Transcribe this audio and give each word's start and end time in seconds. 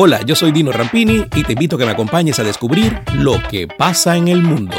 Hola, 0.00 0.22
yo 0.24 0.36
soy 0.36 0.52
Dino 0.52 0.70
Rampini 0.70 1.26
y 1.34 1.42
te 1.42 1.54
invito 1.54 1.74
a 1.74 1.78
que 1.80 1.84
me 1.84 1.90
acompañes 1.90 2.38
a 2.38 2.44
descubrir 2.44 3.00
lo 3.14 3.42
que 3.50 3.66
pasa 3.66 4.16
en 4.16 4.28
el 4.28 4.40
mundo. 4.44 4.76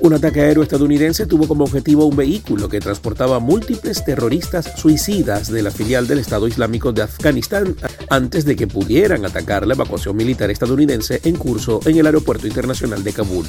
Un 0.00 0.14
ataque 0.14 0.40
aéreo 0.40 0.64
estadounidense 0.64 1.26
tuvo 1.26 1.46
como 1.46 1.62
objetivo 1.62 2.06
un 2.06 2.16
vehículo 2.16 2.68
que 2.68 2.80
transportaba 2.80 3.38
múltiples 3.38 4.04
terroristas 4.04 4.72
suicidas 4.76 5.48
de 5.48 5.62
la 5.62 5.70
filial 5.70 6.08
del 6.08 6.18
Estado 6.18 6.48
Islámico 6.48 6.92
de 6.92 7.02
Afganistán 7.02 7.76
antes 8.10 8.44
de 8.44 8.56
que 8.56 8.66
pudieran 8.66 9.24
atacar 9.24 9.64
la 9.64 9.74
evacuación 9.74 10.16
militar 10.16 10.50
estadounidense 10.50 11.20
en 11.22 11.36
curso 11.36 11.78
en 11.84 11.98
el 11.98 12.06
Aeropuerto 12.06 12.48
Internacional 12.48 13.04
de 13.04 13.12
Kabul. 13.12 13.46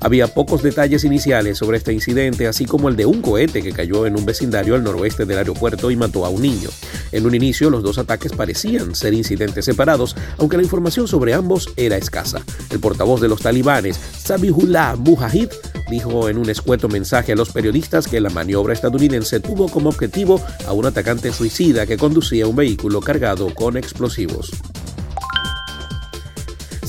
Había 0.00 0.28
pocos 0.28 0.62
detalles 0.62 1.04
iniciales 1.04 1.58
sobre 1.58 1.76
este 1.76 1.92
incidente, 1.92 2.46
así 2.46 2.64
como 2.64 2.88
el 2.88 2.96
de 2.96 3.04
un 3.04 3.20
cohete 3.20 3.62
que 3.62 3.72
cayó 3.72 4.06
en 4.06 4.16
un 4.16 4.24
vecindario 4.24 4.74
al 4.74 4.82
noroeste 4.82 5.26
del 5.26 5.38
aeropuerto 5.38 5.90
y 5.90 5.96
mató 5.96 6.24
a 6.24 6.30
un 6.30 6.40
niño. 6.40 6.70
En 7.12 7.26
un 7.26 7.34
inicio, 7.34 7.68
los 7.68 7.82
dos 7.82 7.98
ataques 7.98 8.32
parecían 8.32 8.94
ser 8.94 9.12
incidentes 9.12 9.66
separados, 9.66 10.16
aunque 10.38 10.56
la 10.56 10.62
información 10.62 11.06
sobre 11.06 11.34
ambos 11.34 11.68
era 11.76 11.98
escasa. 11.98 12.40
El 12.70 12.80
portavoz 12.80 13.20
de 13.20 13.28
los 13.28 13.42
talibanes, 13.42 14.00
Sabihullah 14.18 14.96
Mujahid, 14.96 15.50
dijo 15.90 16.30
en 16.30 16.38
un 16.38 16.48
escueto 16.48 16.88
mensaje 16.88 17.32
a 17.32 17.36
los 17.36 17.50
periodistas 17.50 18.08
que 18.08 18.20
la 18.20 18.30
maniobra 18.30 18.72
estadounidense 18.72 19.40
tuvo 19.40 19.68
como 19.68 19.90
objetivo 19.90 20.40
a 20.66 20.72
un 20.72 20.86
atacante 20.86 21.32
suicida 21.32 21.84
que 21.84 21.98
conducía 21.98 22.46
un 22.46 22.56
vehículo 22.56 23.00
cargado 23.00 23.54
con 23.54 23.76
explosivos. 23.76 24.50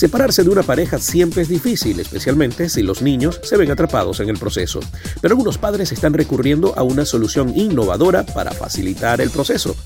Separarse 0.00 0.44
de 0.44 0.48
una 0.48 0.62
pareja 0.62 0.98
siempre 0.98 1.42
es 1.42 1.48
difícil, 1.50 2.00
especialmente 2.00 2.70
si 2.70 2.80
los 2.80 3.02
niños 3.02 3.38
se 3.42 3.58
ven 3.58 3.70
atrapados 3.70 4.20
en 4.20 4.30
el 4.30 4.38
proceso. 4.38 4.80
Pero 5.20 5.32
algunos 5.32 5.58
padres 5.58 5.92
están 5.92 6.14
recurriendo 6.14 6.72
a 6.78 6.82
una 6.82 7.04
solución 7.04 7.52
innovadora 7.54 8.24
para 8.24 8.50
facilitar 8.50 9.20
el 9.20 9.28
proceso. 9.28 9.76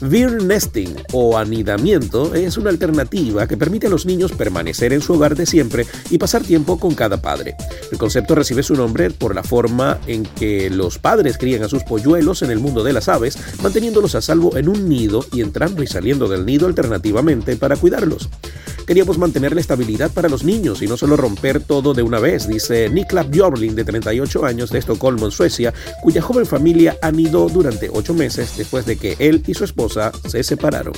Beer 0.00 0.44
nesting 0.44 0.94
o 1.12 1.36
anidamiento 1.36 2.36
es 2.36 2.56
una 2.56 2.70
alternativa 2.70 3.48
que 3.48 3.56
permite 3.56 3.88
a 3.88 3.90
los 3.90 4.06
niños 4.06 4.30
permanecer 4.30 4.92
en 4.92 5.00
su 5.00 5.14
hogar 5.14 5.34
de 5.34 5.44
siempre 5.44 5.86
y 6.08 6.18
pasar 6.18 6.44
tiempo 6.44 6.78
con 6.78 6.94
cada 6.94 7.20
padre. 7.20 7.56
El 7.90 7.98
concepto 7.98 8.36
recibe 8.36 8.62
su 8.62 8.74
nombre 8.74 9.10
por 9.10 9.34
la 9.34 9.42
forma 9.42 9.98
en 10.06 10.22
que 10.22 10.70
los 10.70 10.98
padres 10.98 11.36
crían 11.36 11.64
a 11.64 11.68
sus 11.68 11.82
polluelos 11.82 12.42
en 12.42 12.52
el 12.52 12.60
mundo 12.60 12.84
de 12.84 12.92
las 12.92 13.08
aves, 13.08 13.36
manteniéndolos 13.60 14.14
a 14.14 14.22
salvo 14.22 14.56
en 14.56 14.68
un 14.68 14.88
nido 14.88 15.26
y 15.32 15.40
entrando 15.40 15.82
y 15.82 15.88
saliendo 15.88 16.28
del 16.28 16.46
nido 16.46 16.68
alternativamente 16.68 17.56
para 17.56 17.74
cuidarlos. 17.74 18.28
Queríamos 18.88 19.18
mantener 19.18 19.54
la 19.54 19.60
estabilidad 19.60 20.10
para 20.10 20.30
los 20.30 20.44
niños 20.44 20.80
y 20.80 20.86
no 20.86 20.96
solo 20.96 21.18
romper 21.18 21.60
todo 21.60 21.92
de 21.92 22.02
una 22.02 22.20
vez, 22.20 22.48
dice 22.48 22.88
Niklas 22.88 23.28
Björling, 23.28 23.74
de 23.74 23.84
38 23.84 24.46
años, 24.46 24.70
de 24.70 24.78
Estocolmo, 24.78 25.26
en 25.26 25.30
Suecia, 25.30 25.74
cuya 26.00 26.22
joven 26.22 26.46
familia 26.46 26.96
anidó 27.02 27.50
durante 27.50 27.90
ocho 27.92 28.14
meses 28.14 28.56
después 28.56 28.86
de 28.86 28.96
que 28.96 29.14
él 29.18 29.42
y 29.46 29.52
su 29.52 29.64
esposa 29.64 30.10
se 30.26 30.42
separaron. 30.42 30.94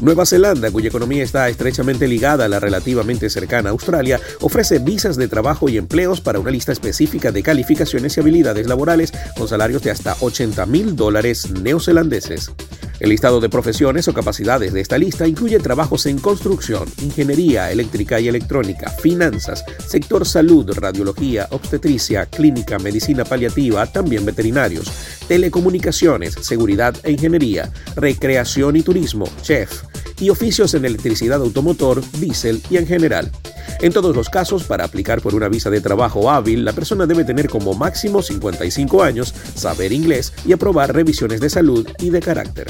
Nueva 0.00 0.26
Zelanda, 0.26 0.70
cuya 0.70 0.88
economía 0.88 1.22
está 1.22 1.48
estrechamente 1.48 2.06
ligada 2.06 2.44
a 2.44 2.48
la 2.48 2.60
relativamente 2.60 3.30
cercana 3.30 3.70
Australia, 3.70 4.20
ofrece 4.40 4.78
visas 4.78 5.16
de 5.16 5.26
trabajo 5.26 5.70
y 5.70 5.78
empleos 5.78 6.20
para 6.20 6.38
una 6.38 6.50
lista 6.50 6.72
específica 6.72 7.32
de 7.32 7.42
calificaciones 7.42 8.14
y 8.14 8.20
habilidades 8.20 8.66
laborales 8.66 9.10
con 9.38 9.48
salarios 9.48 9.80
de 9.80 9.92
hasta 9.92 10.18
80 10.20 10.66
mil 10.66 10.96
dólares 10.96 11.50
neozelandeses. 11.50 12.52
El 13.02 13.08
listado 13.08 13.40
de 13.40 13.48
profesiones 13.48 14.06
o 14.06 14.14
capacidades 14.14 14.72
de 14.72 14.80
esta 14.80 14.96
lista 14.96 15.26
incluye 15.26 15.58
trabajos 15.58 16.06
en 16.06 16.20
construcción, 16.20 16.88
ingeniería 17.02 17.72
eléctrica 17.72 18.20
y 18.20 18.28
electrónica, 18.28 18.90
finanzas, 18.90 19.64
sector 19.88 20.24
salud, 20.24 20.70
radiología, 20.72 21.48
obstetricia, 21.50 22.26
clínica, 22.26 22.78
medicina 22.78 23.24
paliativa, 23.24 23.86
también 23.86 24.24
veterinarios, 24.24 24.88
telecomunicaciones, 25.26 26.34
seguridad 26.42 26.94
e 27.02 27.10
ingeniería, 27.10 27.72
recreación 27.96 28.76
y 28.76 28.82
turismo, 28.82 29.24
chef, 29.42 29.82
y 30.20 30.30
oficios 30.30 30.72
en 30.74 30.84
electricidad 30.84 31.40
automotor, 31.40 32.00
diésel 32.20 32.62
y 32.70 32.76
en 32.76 32.86
general. 32.86 33.32
En 33.82 33.92
todos 33.92 34.14
los 34.14 34.30
casos, 34.30 34.62
para 34.62 34.84
aplicar 34.84 35.20
por 35.20 35.34
una 35.34 35.48
visa 35.48 35.68
de 35.68 35.80
trabajo 35.80 36.30
hábil, 36.30 36.64
la 36.64 36.72
persona 36.72 37.04
debe 37.04 37.24
tener 37.24 37.48
como 37.48 37.74
máximo 37.74 38.22
55 38.22 39.02
años, 39.02 39.34
saber 39.56 39.92
inglés 39.92 40.32
y 40.46 40.52
aprobar 40.52 40.94
revisiones 40.94 41.40
de 41.40 41.50
salud 41.50 41.84
y 41.98 42.10
de 42.10 42.20
carácter. 42.20 42.68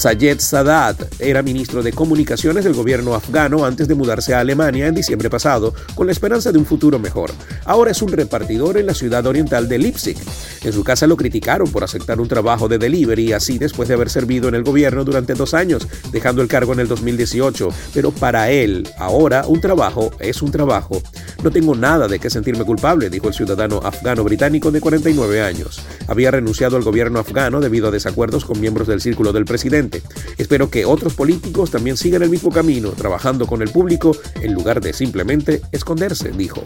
Sayed 0.00 0.40
Sadat 0.40 1.20
era 1.20 1.42
ministro 1.42 1.82
de 1.82 1.92
Comunicaciones 1.92 2.64
del 2.64 2.72
gobierno 2.72 3.14
afgano 3.14 3.66
antes 3.66 3.86
de 3.86 3.94
mudarse 3.94 4.32
a 4.32 4.40
Alemania 4.40 4.86
en 4.86 4.94
diciembre 4.94 5.28
pasado, 5.28 5.74
con 5.94 6.06
la 6.06 6.12
esperanza 6.12 6.50
de 6.50 6.56
un 6.56 6.64
futuro 6.64 6.98
mejor. 6.98 7.30
Ahora 7.66 7.90
es 7.90 8.00
un 8.00 8.10
repartidor 8.10 8.78
en 8.78 8.86
la 8.86 8.94
ciudad 8.94 9.26
oriental 9.26 9.68
de 9.68 9.76
Leipzig. 9.76 10.16
En 10.64 10.72
su 10.72 10.84
casa 10.84 11.06
lo 11.06 11.18
criticaron 11.18 11.70
por 11.70 11.84
aceptar 11.84 12.18
un 12.18 12.28
trabajo 12.28 12.66
de 12.66 12.78
delivery 12.78 13.34
así 13.34 13.58
después 13.58 13.90
de 13.90 13.94
haber 13.94 14.08
servido 14.08 14.48
en 14.48 14.54
el 14.54 14.62
gobierno 14.62 15.04
durante 15.04 15.34
dos 15.34 15.52
años, 15.52 15.86
dejando 16.10 16.40
el 16.40 16.48
cargo 16.48 16.72
en 16.72 16.80
el 16.80 16.88
2018. 16.88 17.68
Pero 17.92 18.10
para 18.10 18.50
él, 18.50 18.88
ahora 18.96 19.44
un 19.46 19.60
trabajo 19.60 20.12
es 20.18 20.40
un 20.40 20.50
trabajo. 20.50 21.02
No 21.42 21.50
tengo 21.50 21.74
nada 21.74 22.08
de 22.08 22.18
qué 22.18 22.30
sentirme 22.30 22.64
culpable, 22.64 23.10
dijo 23.10 23.28
el 23.28 23.34
ciudadano 23.34 23.82
afgano-británico 23.84 24.70
de 24.70 24.80
49 24.80 25.42
años. 25.42 25.82
Había 26.10 26.30
renunciado 26.30 26.76
al 26.76 26.82
gobierno 26.82 27.18
afgano 27.20 27.60
debido 27.60 27.88
a 27.88 27.90
desacuerdos 27.90 28.44
con 28.44 28.60
miembros 28.60 28.86
del 28.86 29.00
círculo 29.00 29.32
del 29.32 29.46
presidente 29.46 30.02
Espero 30.36 30.70
que 30.70 30.84
otros 30.84 31.14
políticos 31.14 31.70
también 31.70 31.96
sigan 31.96 32.22
el 32.22 32.30
mismo 32.30 32.50
camino, 32.50 32.90
trabajando 32.90 33.46
con 33.46 33.62
el 33.62 33.70
público 33.70 34.16
en 34.42 34.54
lugar 34.54 34.80
de 34.80 34.92
simplemente 34.92 35.62
esconderse, 35.72 36.30
dijo. 36.30 36.62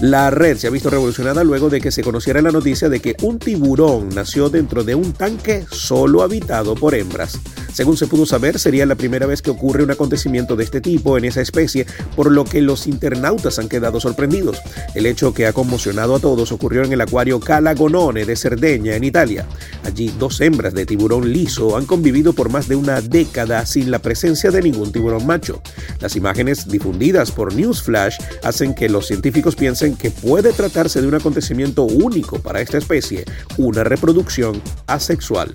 La 0.00 0.30
red 0.30 0.56
se 0.56 0.68
ha 0.68 0.70
visto 0.70 0.90
revolucionada 0.90 1.42
luego 1.42 1.70
de 1.70 1.80
que 1.80 1.90
se 1.90 2.04
conociera 2.04 2.40
la 2.40 2.52
noticia 2.52 2.88
de 2.88 3.00
que 3.00 3.16
un 3.20 3.40
tiburón 3.40 4.10
nació 4.10 4.48
dentro 4.48 4.84
de 4.84 4.94
un 4.94 5.12
tanque 5.12 5.66
solo 5.72 6.22
habitado 6.22 6.76
por 6.76 6.94
hembras. 6.94 7.36
Según 7.72 7.96
se 7.96 8.06
pudo 8.06 8.24
saber, 8.24 8.58
sería 8.58 8.86
la 8.86 8.94
primera 8.94 9.26
vez 9.26 9.42
que 9.42 9.50
ocurre 9.50 9.82
un 9.82 9.90
acontecimiento 9.90 10.56
de 10.56 10.64
este 10.64 10.80
tipo 10.80 11.18
en 11.18 11.24
esa 11.24 11.40
especie, 11.40 11.86
por 12.16 12.30
lo 12.30 12.44
que 12.44 12.60
los 12.60 12.86
internautas 12.86 13.58
han 13.58 13.68
quedado 13.68 14.00
sorprendidos. 14.00 14.58
El 14.94 15.06
hecho 15.06 15.34
que 15.34 15.46
ha 15.46 15.52
conmocionado 15.52 16.16
a 16.16 16.20
todos 16.20 16.50
ocurrió 16.50 16.82
en 16.82 16.92
el 16.92 17.00
acuario 17.00 17.38
Calagonone 17.40 18.24
de 18.24 18.36
Cerdeña, 18.36 18.94
en 18.94 19.04
Italia. 19.04 19.46
Allí, 19.84 20.12
dos 20.18 20.40
hembras 20.40 20.74
de 20.74 20.86
tiburón 20.86 21.32
liso 21.32 21.76
han 21.76 21.86
convivido 21.86 22.32
por 22.32 22.50
más 22.50 22.68
de 22.68 22.76
una 22.76 23.00
década 23.00 23.64
sin 23.66 23.90
la 23.90 24.00
presencia 24.00 24.50
de 24.50 24.62
ningún 24.62 24.90
tiburón 24.90 25.26
macho. 25.26 25.60
Las 26.00 26.16
imágenes 26.16 26.68
difundidas 26.68 27.30
por 27.30 27.54
Newsflash 27.54 28.16
hacen 28.42 28.74
que 28.74 28.88
los 28.88 29.06
científicos 29.06 29.54
piensen 29.54 29.87
que 29.96 30.10
puede 30.10 30.52
tratarse 30.52 31.00
de 31.00 31.08
un 31.08 31.14
acontecimiento 31.14 31.84
único 31.84 32.40
para 32.40 32.60
esta 32.60 32.78
especie, 32.78 33.24
una 33.56 33.84
reproducción 33.84 34.62
asexual. 34.86 35.54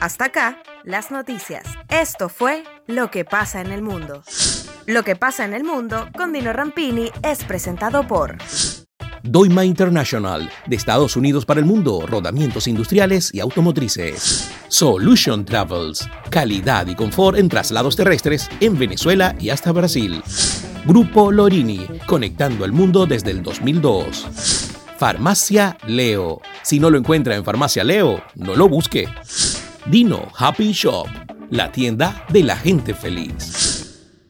Hasta 0.00 0.26
acá, 0.26 0.62
las 0.84 1.10
noticias. 1.10 1.64
Esto 1.88 2.28
fue 2.28 2.64
Lo 2.86 3.10
que 3.10 3.24
pasa 3.24 3.60
en 3.60 3.70
el 3.70 3.82
mundo. 3.82 4.22
Lo 4.86 5.04
que 5.04 5.14
pasa 5.14 5.44
en 5.44 5.54
el 5.54 5.62
mundo 5.62 6.08
con 6.16 6.32
Dino 6.32 6.52
Rampini 6.52 7.10
es 7.22 7.44
presentado 7.44 8.06
por 8.06 8.36
Doima 9.22 9.64
International, 9.64 10.50
de 10.66 10.74
Estados 10.74 11.16
Unidos 11.16 11.46
para 11.46 11.60
el 11.60 11.66
mundo, 11.66 12.04
rodamientos 12.08 12.66
industriales 12.66 13.32
y 13.32 13.38
automotrices. 13.38 14.50
Solution 14.66 15.44
Travels, 15.44 16.08
calidad 16.30 16.88
y 16.88 16.96
confort 16.96 17.38
en 17.38 17.48
traslados 17.48 17.94
terrestres 17.94 18.48
en 18.58 18.76
Venezuela 18.76 19.36
y 19.38 19.50
hasta 19.50 19.70
Brasil. 19.70 20.22
Grupo 20.84 21.30
Lorini, 21.30 21.86
conectando 22.06 22.64
el 22.64 22.72
mundo 22.72 23.06
desde 23.06 23.30
el 23.30 23.42
2002. 23.42 24.26
Farmacia 24.98 25.76
Leo. 25.86 26.40
Si 26.62 26.80
no 26.80 26.90
lo 26.90 26.98
encuentra 26.98 27.36
en 27.36 27.44
Farmacia 27.44 27.84
Leo, 27.84 28.20
no 28.34 28.56
lo 28.56 28.68
busque. 28.68 29.08
Dino 29.86 30.28
Happy 30.36 30.72
Shop, 30.72 31.06
la 31.50 31.70
tienda 31.70 32.26
de 32.30 32.42
la 32.42 32.56
gente 32.56 32.94
feliz. 32.94 33.71